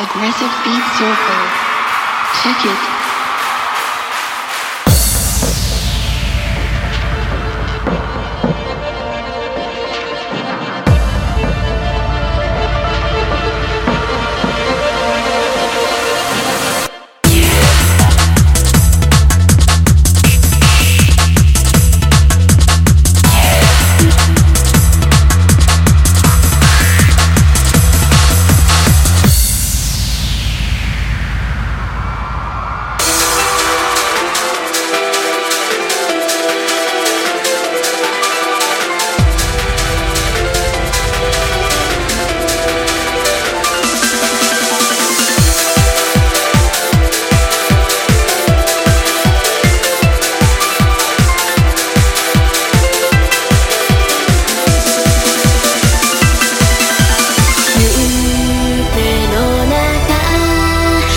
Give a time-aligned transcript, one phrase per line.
[0.00, 1.44] aggressive beat circle.
[2.42, 2.99] Check it.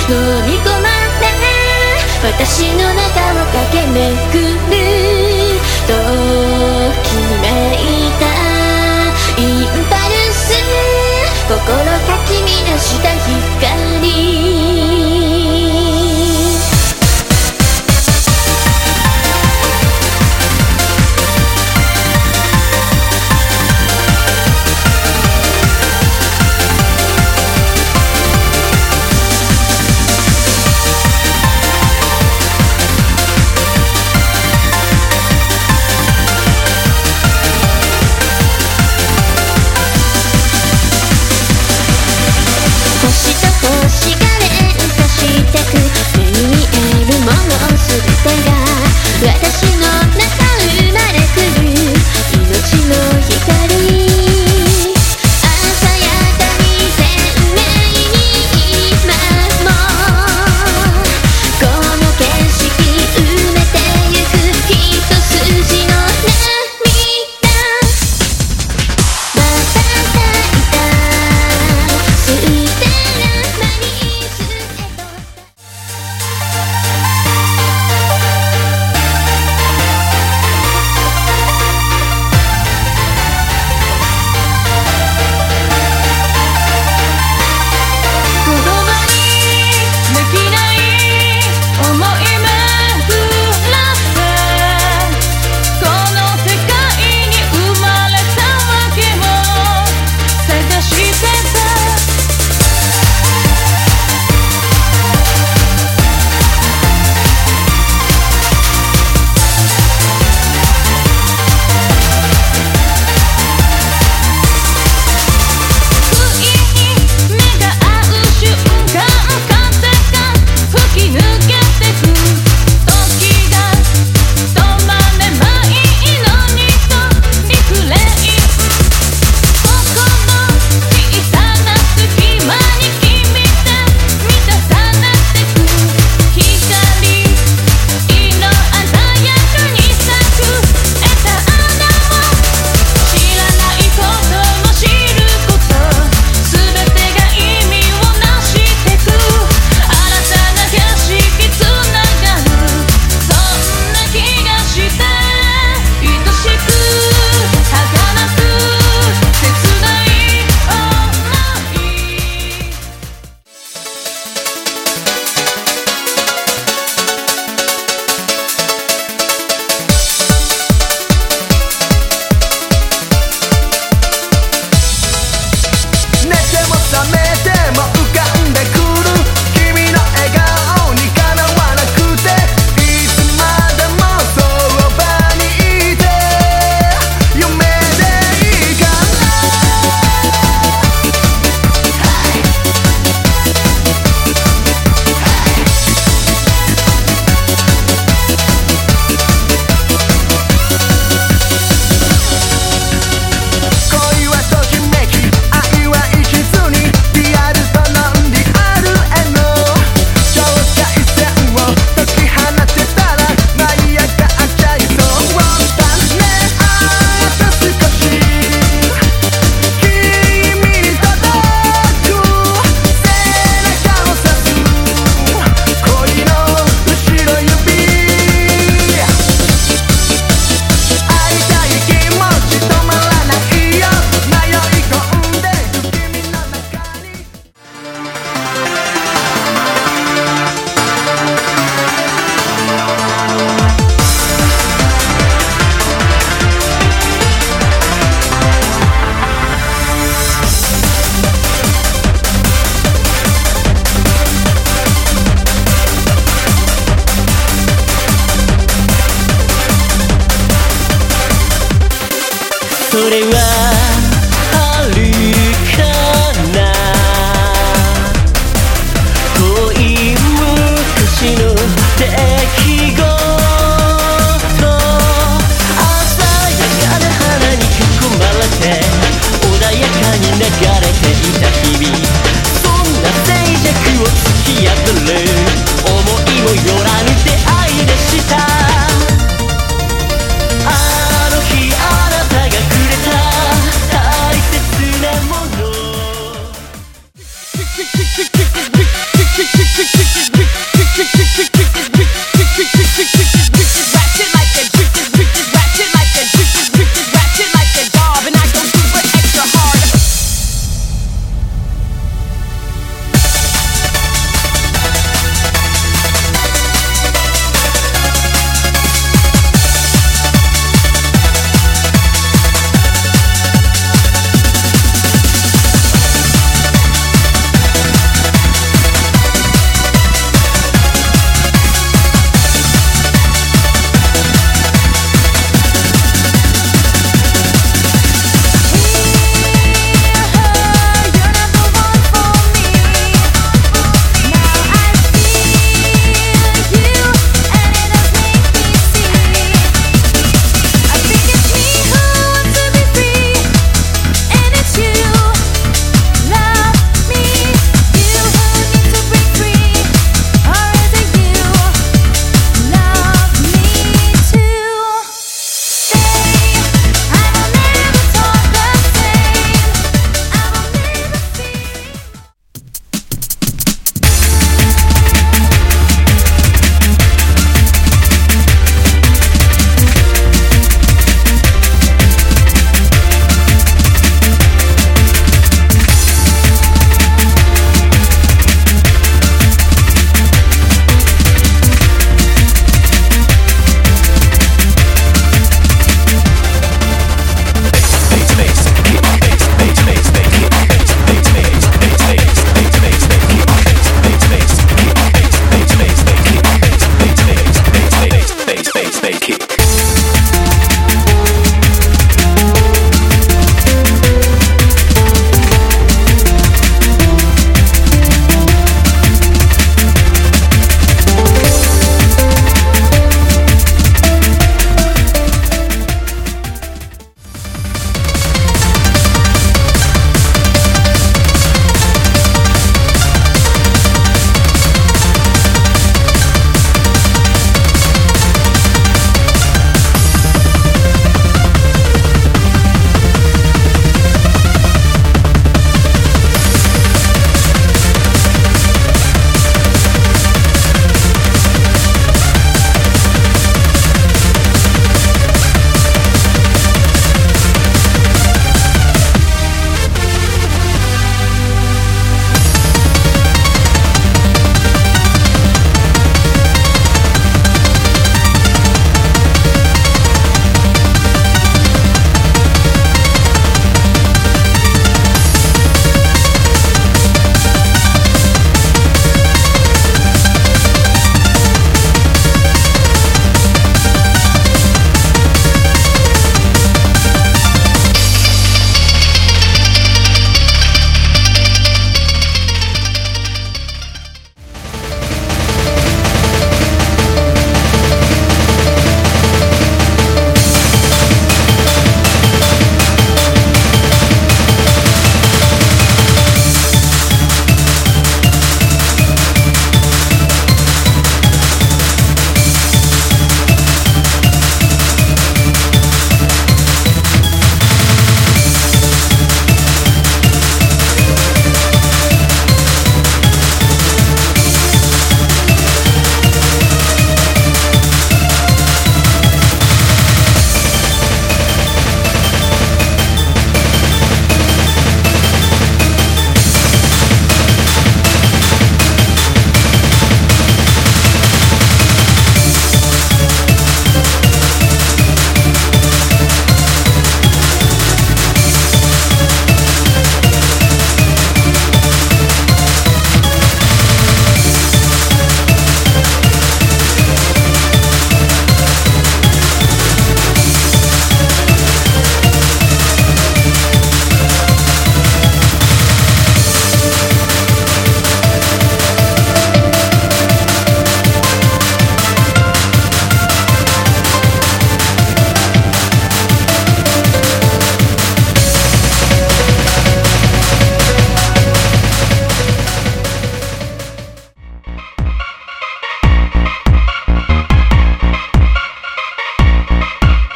[0.10, 0.16] 飲
[0.46, 0.90] み込ま
[1.22, 1.32] れ
[2.24, 4.84] 私の中を駆け巡る
[5.88, 5.92] と
[7.04, 7.08] き
[7.42, 7.46] め
[7.76, 8.22] いた
[9.42, 10.44] インパルス
[11.48, 12.30] 心かき
[12.66, 13.08] 乱した
[13.60, 14.83] 光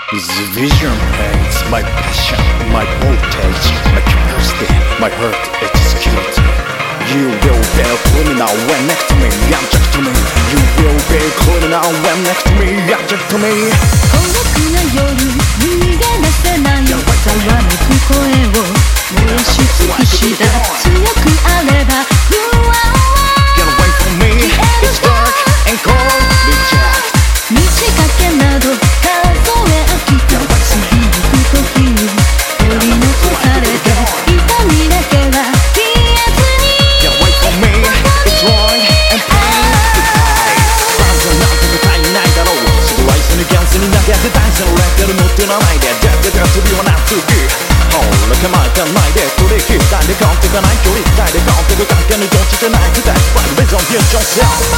[0.08, 0.24] The
[0.56, 2.40] vision paints my passion,
[2.72, 4.72] my voltage, my capacity,
[5.04, 6.16] my heart it's cute.
[7.12, 10.16] You will be calling criminal when next to me, object to me.
[10.48, 13.52] You will be calling criminal when next to me, object to me.
[14.08, 15.12] 孤独な夜、
[15.60, 18.64] 逃げ出せないざわめく声を
[19.12, 20.48] 燃やし尽くした
[20.88, 22.96] 強くあれば不安は
[23.60, 24.56] Get away from me,
[24.88, 25.36] it's dark
[25.68, 27.12] and cold, reject
[27.52, 28.87] 満ち欠けなど
[54.12, 54.76] j'en sers